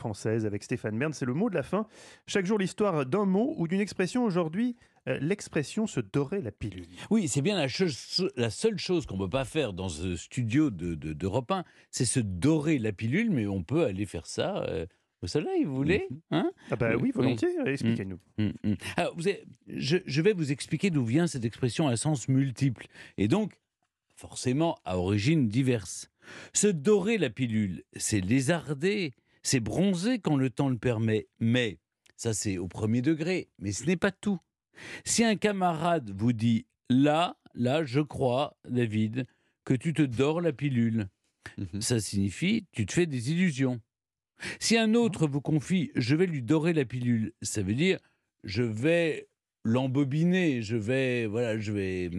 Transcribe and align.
française 0.00 0.46
avec 0.46 0.64
Stéphane 0.64 0.98
Bern. 0.98 1.12
C'est 1.12 1.26
le 1.26 1.34
mot 1.34 1.50
de 1.50 1.54
la 1.54 1.62
fin. 1.62 1.86
Chaque 2.26 2.46
jour, 2.46 2.58
l'histoire 2.58 3.06
d'un 3.06 3.26
mot 3.26 3.54
ou 3.58 3.68
d'une 3.68 3.80
expression. 3.80 4.24
Aujourd'hui, 4.24 4.76
euh, 5.08 5.18
l'expression 5.20 5.86
se 5.86 6.00
dorer 6.00 6.40
la 6.40 6.50
pilule. 6.50 6.86
Oui, 7.10 7.28
c'est 7.28 7.42
bien 7.42 7.56
la, 7.56 8.50
seule 8.50 8.78
chose 8.78 9.06
qu'on 9.06 9.16
ne 9.16 9.24
peut 9.24 9.30
pas 9.30 9.44
faire 9.44 9.72
dans 9.72 9.88
ce 9.88 10.16
studio 10.16 10.70
de, 10.70 10.94
de, 10.94 11.12
d'Europe 11.12 11.50
1, 11.52 11.64
c'est 11.90 12.04
se 12.04 12.20
dorer 12.20 12.78
la 12.78 12.92
pilule, 12.92 13.30
mais 13.30 13.46
on 13.46 13.62
peut 13.62 13.84
aller 13.84 14.06
faire 14.06 14.26
ça 14.26 14.62
euh, 14.64 14.86
au 15.22 15.26
soleil, 15.26 15.64
vous 15.64 15.74
voulez 15.76 16.08
hein? 16.30 16.50
Ah 16.70 16.76
bah 16.76 16.96
oui, 16.98 17.10
volontiers. 17.12 17.48
Expliquez-nous. 17.66 18.18
Alors, 18.96 19.14
vous 19.16 19.28
avez- 19.28 19.44
je, 19.68 19.98
je 20.06 20.22
vais 20.22 20.32
vous 20.32 20.50
expliquer 20.50 20.90
d'où 20.90 21.04
vient 21.04 21.26
cette 21.26 21.44
expression 21.44 21.88
à 21.88 21.96
sens 21.96 22.28
multiple, 22.28 22.86
et 23.18 23.28
donc 23.28 23.52
forcément 24.16 24.78
à 24.84 24.98
origine 24.98 25.48
diverse. 25.48 26.10
Se 26.52 26.66
dorer 26.68 27.16
la 27.18 27.30
pilule, 27.30 27.82
c'est 27.96 28.20
lézarder, 28.20 29.14
c'est 29.42 29.60
bronzer 29.60 30.18
quand 30.20 30.36
le 30.36 30.50
temps 30.50 30.68
le 30.68 30.78
permet, 30.78 31.28
mais 31.38 31.78
ça 32.16 32.34
c'est 32.34 32.58
au 32.58 32.68
premier 32.68 33.02
degré, 33.02 33.48
mais 33.58 33.72
ce 33.72 33.84
n'est 33.84 33.96
pas 33.96 34.10
tout. 34.12 34.38
Si 35.04 35.24
un 35.24 35.36
camarade 35.36 36.10
vous 36.16 36.32
dit 36.32 36.66
là, 36.88 37.36
là, 37.54 37.84
je 37.84 38.00
crois, 38.00 38.56
David, 38.68 39.26
que 39.64 39.74
tu 39.74 39.92
te 39.92 40.02
dors 40.02 40.40
la 40.40 40.52
pilule, 40.52 41.08
Mhm. 41.56 41.80
ça 41.80 42.00
signifie 42.00 42.66
tu 42.72 42.84
te 42.86 42.92
fais 42.92 43.06
des 43.06 43.32
illusions. 43.32 43.80
Si 44.58 44.76
un 44.76 44.94
autre 44.94 45.26
vous 45.26 45.40
confie 45.40 45.90
je 45.94 46.14
vais 46.14 46.26
lui 46.26 46.42
dorer 46.42 46.72
la 46.74 46.84
pilule, 46.84 47.32
ça 47.42 47.62
veut 47.62 47.74
dire 47.74 47.98
je 48.44 48.62
vais 48.62 49.28
l'embobiner, 49.64 50.60
je 50.62 50.76
vais 50.76 51.26
voilà, 51.26 51.58
je 51.58 51.72
vais 51.72 52.10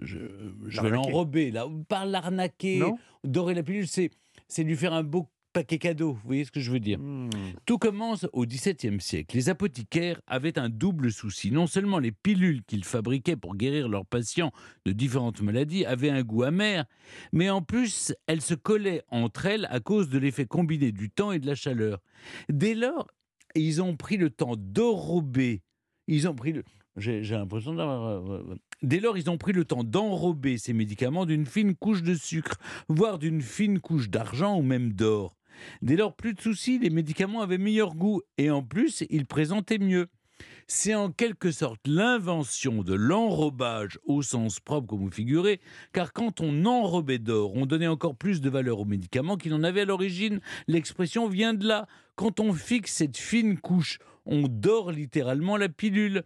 je, 0.00 0.18
je 0.66 0.80
vais 0.80 0.90
l'enrober 0.90 1.50
là, 1.50 1.66
pas 1.88 2.04
l'arnaquer, 2.04 2.82
dorer 3.24 3.54
la 3.54 3.62
pilule, 3.62 3.86
c'est 3.86 4.10
c'est 4.48 4.64
lui 4.64 4.76
faire 4.76 4.92
un 4.92 5.04
beau 5.04 5.28
paquet 5.52 5.78
cadeau, 5.78 6.12
vous 6.14 6.20
voyez 6.24 6.44
ce 6.44 6.50
que 6.50 6.60
je 6.60 6.70
veux 6.70 6.80
dire 6.80 6.98
Hmm. 6.98 7.28
tout 7.66 7.78
commence 7.78 8.26
au 8.32 8.44
XVIIe 8.46 9.00
siècle. 9.00 9.36
Les 9.36 9.48
apothicaires 9.48 10.20
avaient 10.26 10.58
un 10.58 10.68
double 10.68 11.12
souci. 11.12 11.50
Non 11.50 11.66
seulement 11.66 11.98
les 11.98 12.12
pilules 12.12 12.62
qu'ils 12.64 12.84
fabriquaient 12.84 13.36
pour 13.36 13.54
guérir 13.56 13.88
leurs 13.88 14.06
patients 14.06 14.52
de 14.86 14.92
différentes 14.92 15.40
maladies 15.42 15.84
avaient 15.84 16.10
un 16.10 16.22
goût 16.22 16.42
amer, 16.44 16.84
mais 17.32 17.50
en 17.50 17.62
plus, 17.62 18.14
elles 18.26 18.40
se 18.42 18.54
collaient 18.54 19.02
entre 19.08 19.46
elles 19.46 19.66
à 19.70 19.80
cause 19.80 20.08
de 20.08 20.18
l'effet 20.18 20.46
combiné 20.46 20.92
du 20.92 21.10
temps 21.10 21.32
et 21.32 21.38
de 21.38 21.46
la 21.46 21.54
chaleur. 21.54 22.00
Dès 22.48 22.74
lors, 22.74 23.06
ils 23.54 23.82
ont 23.82 23.96
pris 23.96 24.16
le 24.16 24.30
temps 24.30 24.54
d'enrober. 24.56 25.62
Ils 26.08 26.28
ont 26.28 26.34
pris 26.34 26.52
le. 26.52 26.64
J'ai 26.96 27.22
l'impression 27.22 27.74
d'avoir. 27.74 28.04
euh, 28.06 28.54
Dès 28.82 29.00
lors, 29.00 29.16
ils 29.16 29.30
ont 29.30 29.38
pris 29.38 29.52
le 29.52 29.64
temps 29.64 29.84
d'enrober 29.84 30.58
ces 30.58 30.72
médicaments 30.72 31.24
d'une 31.24 31.46
fine 31.46 31.74
couche 31.74 32.02
de 32.02 32.14
sucre, 32.14 32.56
voire 32.88 33.18
d'une 33.18 33.40
fine 33.40 33.78
couche 33.80 34.10
d'argent 34.10 34.58
ou 34.58 34.62
même 34.62 34.92
d'or. 34.92 35.36
Dès 35.82 35.96
lors, 35.96 36.14
plus 36.14 36.34
de 36.34 36.40
soucis, 36.40 36.78
les 36.78 36.90
médicaments 36.90 37.42
avaient 37.42 37.58
meilleur 37.58 37.94
goût 37.94 38.22
et 38.38 38.50
en 38.50 38.62
plus, 38.62 39.04
ils 39.10 39.26
présentaient 39.26 39.78
mieux. 39.78 40.08
C'est 40.66 40.94
en 40.94 41.10
quelque 41.10 41.50
sorte 41.50 41.80
l'invention 41.86 42.82
de 42.82 42.94
l'enrobage 42.94 43.98
au 44.04 44.22
sens 44.22 44.60
propre, 44.60 44.86
comme 44.86 45.00
vous 45.00 45.10
figurez, 45.10 45.60
car 45.92 46.12
quand 46.12 46.40
on 46.40 46.64
enrobait 46.64 47.18
d'or, 47.18 47.54
on 47.54 47.66
donnait 47.66 47.86
encore 47.86 48.16
plus 48.16 48.40
de 48.40 48.48
valeur 48.48 48.80
aux 48.80 48.84
médicaments 48.84 49.36
qu'il 49.36 49.54
en 49.54 49.62
avait 49.64 49.82
à 49.82 49.84
l'origine. 49.84 50.40
L'expression 50.68 51.28
vient 51.28 51.54
de 51.54 51.66
là. 51.66 51.86
Quand 52.16 52.40
on 52.40 52.52
fixe 52.52 52.94
cette 52.94 53.16
fine 53.16 53.58
couche, 53.58 53.98
on 54.24 54.48
dort 54.48 54.92
littéralement 54.92 55.56
la 55.56 55.68
pilule. 55.68 56.22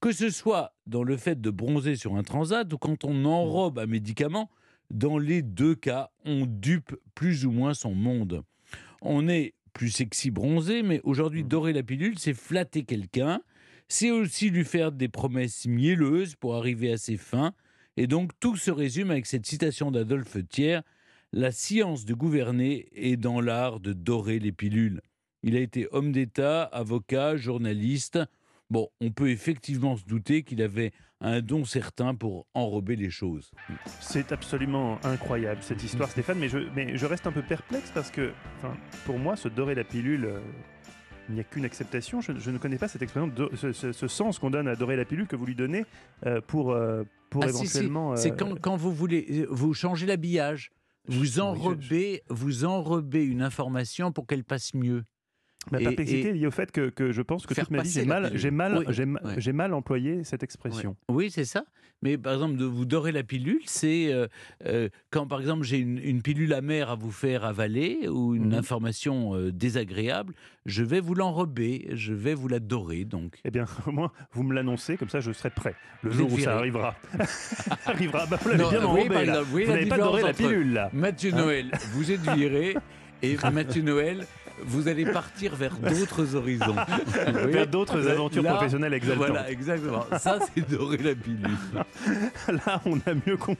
Que 0.00 0.12
ce 0.12 0.30
soit 0.30 0.72
dans 0.86 1.02
le 1.02 1.16
fait 1.16 1.40
de 1.40 1.50
bronzer 1.50 1.96
sur 1.96 2.16
un 2.16 2.22
transat 2.22 2.70
ou 2.72 2.78
quand 2.78 3.04
on 3.04 3.24
enrobe 3.24 3.78
un 3.78 3.86
médicament, 3.86 4.50
dans 4.90 5.18
les 5.18 5.42
deux 5.42 5.74
cas, 5.74 6.10
on 6.24 6.46
dupe 6.46 6.96
plus 7.14 7.44
ou 7.44 7.50
moins 7.50 7.74
son 7.74 7.94
monde. 7.94 8.42
On 9.08 9.28
est 9.28 9.54
plus 9.72 9.90
sexy 9.90 10.30
bronzé, 10.30 10.82
mais 10.82 11.00
aujourd'hui, 11.04 11.42
Mhm. 11.42 11.48
dorer 11.48 11.72
la 11.72 11.82
pilule, 11.82 12.18
c'est 12.18 12.34
flatter 12.34 12.84
quelqu'un. 12.84 13.40
C'est 13.88 14.10
aussi 14.10 14.50
lui 14.50 14.64
faire 14.64 14.90
des 14.90 15.08
promesses 15.08 15.66
mielleuses 15.66 16.34
pour 16.34 16.56
arriver 16.56 16.90
à 16.90 16.98
ses 16.98 17.16
fins. 17.16 17.52
Et 17.96 18.06
donc, 18.08 18.32
tout 18.40 18.56
se 18.56 18.70
résume 18.70 19.10
avec 19.12 19.26
cette 19.26 19.46
citation 19.46 19.90
d'Adolphe 19.90 20.38
Thiers 20.48 20.80
La 21.32 21.52
science 21.52 22.04
de 22.04 22.14
gouverner 22.14 22.88
est 22.92 23.16
dans 23.16 23.40
l'art 23.40 23.80
de 23.80 23.92
dorer 23.92 24.38
les 24.38 24.52
pilules. 24.52 25.00
Il 25.42 25.56
a 25.56 25.60
été 25.60 25.86
homme 25.92 26.12
d'État, 26.12 26.62
avocat, 26.62 27.36
journaliste. 27.36 28.18
Bon, 28.70 28.88
on 29.00 29.10
peut 29.12 29.30
effectivement 29.30 29.96
se 29.96 30.04
douter 30.04 30.42
qu'il 30.42 30.60
avait 30.60 30.92
un 31.20 31.40
don 31.40 31.64
certain 31.64 32.14
pour 32.14 32.46
enrober 32.52 32.96
les 32.96 33.10
choses. 33.10 33.50
C'est 34.00 34.32
absolument 34.32 34.98
incroyable 35.04 35.62
cette 35.62 35.82
histoire, 35.84 36.10
Stéphane, 36.10 36.38
mais 36.38 36.48
je, 36.48 36.58
mais 36.74 36.96
je 36.96 37.06
reste 37.06 37.26
un 37.26 37.32
peu 37.32 37.42
perplexe 37.42 37.90
parce 37.94 38.10
que, 38.10 38.32
pour 39.04 39.18
moi, 39.18 39.36
se 39.36 39.48
dorer 39.48 39.74
la 39.76 39.84
pilule, 39.84 40.24
euh, 40.24 40.40
il 41.28 41.34
n'y 41.36 41.40
a 41.40 41.44
qu'une 41.44 41.64
acceptation. 41.64 42.20
Je, 42.20 42.32
je 42.38 42.50
ne 42.50 42.58
connais 42.58 42.76
pas 42.78 42.88
cette 42.88 43.02
expression, 43.02 43.28
de- 43.28 43.50
ce, 43.54 43.72
ce- 43.72 43.92
ce 43.92 44.08
sens 44.08 44.38
qu'on 44.38 44.50
donne 44.50 44.68
à 44.68 44.74
dorer 44.76 44.96
la 44.96 45.04
pilule 45.04 45.26
que 45.28 45.36
vous 45.36 45.46
lui 45.46 45.54
donnez 45.54 45.84
euh, 46.26 46.40
pour, 46.40 46.72
euh, 46.72 47.04
pour 47.30 47.44
Ah, 47.44 47.48
si, 47.48 47.58
si, 47.58 47.62
éventuellement. 47.78 48.16
C'est 48.16 48.32
euh, 48.32 48.36
quand, 48.36 48.60
quand 48.60 48.76
vous 48.76 48.92
voulez, 48.92 49.26
euh, 49.30 49.46
vous 49.50 49.74
changez 49.74 50.06
l'habillage, 50.06 50.70
vous 51.08 51.24
je- 51.24 51.40
enrobez, 51.40 52.22
vous 52.30 52.64
enrobez 52.64 53.24
une 53.24 53.42
information 53.42 54.10
pour 54.12 54.26
qu'elle 54.26 54.44
passe 54.44 54.74
mieux. 54.74 55.04
Ma 55.72 55.78
perplexité 55.78 56.28
est 56.28 56.32
liée 56.32 56.46
au 56.46 56.50
fait 56.52 56.70
que, 56.70 56.90
que 56.90 57.10
je 57.12 57.22
pense 57.22 57.46
que 57.46 57.54
toute 57.54 57.70
ma 57.70 57.82
vie, 57.82 57.90
j'ai 57.90 58.04
mal, 58.04 58.30
j'ai 58.34 58.50
mal, 58.50 58.84
Oui, 58.86 58.94
j'ai 59.38 59.52
mal 59.52 59.74
employé 59.74 60.22
cette 60.24 60.42
expression. 60.42 60.96
Oui, 61.10 61.30
c'est 61.30 61.44
ça. 61.44 61.64
Mais 62.02 62.18
par 62.18 62.34
exemple, 62.34 62.56
de 62.56 62.64
vous 62.66 62.84
dorer 62.84 63.10
la 63.10 63.22
pilule, 63.22 63.62
c'est 63.64 64.12
euh, 64.12 64.26
euh, 64.66 64.90
quand 65.10 65.26
par 65.26 65.40
exemple 65.40 65.64
j'ai 65.64 65.78
une, 65.78 65.98
une 65.98 66.20
pilule 66.20 66.52
amère 66.52 66.90
à 66.90 66.94
vous 66.94 67.10
faire 67.10 67.44
avaler 67.46 68.06
ou 68.08 68.34
une 68.34 68.48
Mhm. 68.48 68.54
information 68.54 69.34
euh, 69.34 69.50
désagréable, 69.50 70.34
je 70.66 70.84
vais 70.84 71.00
vous 71.00 71.14
l'enrober, 71.14 71.88
je 71.94 72.12
vais 72.12 72.34
vous 72.34 72.48
la 72.48 72.60
dorer. 72.60 73.06
Donc, 73.06 73.38
Eh 73.46 73.50
bien, 73.50 73.64
au 73.86 73.92
moins, 73.92 74.12
vous 74.32 74.42
me 74.42 74.54
l'annoncez, 74.54 74.98
comme 74.98 75.08
ça, 75.08 75.20
je 75.20 75.32
serai 75.32 75.48
prêt. 75.48 75.74
Le 76.02 76.10
Vous 76.10 76.18
jour 76.18 76.32
où 76.34 76.38
ça 76.38 76.58
arrivera. 76.58 76.94
arrivera. 77.86 78.26
Bah, 78.26 78.38
vous 78.42 78.48
l'avez 78.50 78.62
bien 78.64 78.78
oui, 78.80 78.84
enrobé, 78.84 79.08
par 79.08 79.16
là. 79.16 79.22
exemple, 79.22 79.48
oui, 79.54 79.64
Vous 79.64 79.72
n'avez 79.72 79.86
pas 79.86 79.96
doré 79.98 80.22
la 80.22 80.32
pilule, 80.34 80.72
là. 80.74 80.90
Mathieu 80.92 81.30
Hein 81.32 81.36
Noël, 81.38 81.70
vous 81.92 82.12
êtes 82.12 82.20
viré. 82.34 82.76
Et 83.22 83.36
Mathieu 83.52 83.82
Noël, 83.82 84.26
vous 84.62 84.88
allez 84.88 85.04
partir 85.04 85.54
vers 85.54 85.76
d'autres 85.76 86.34
horizons. 86.34 86.76
Vers 87.46 87.66
d'autres 87.66 88.08
aventures 88.08 88.42
là, 88.42 88.54
professionnelles 88.54 88.94
exaltantes. 88.94 89.26
Voilà, 89.28 89.50
exactement. 89.50 90.04
Ça, 90.18 90.38
c'est 90.54 90.68
dorer 90.68 90.98
la 90.98 91.14
pilule. 91.14 91.56
Là, 92.48 92.80
on 92.86 92.96
a 92.98 93.14
mieux 93.26 93.36
compris. 93.36 93.54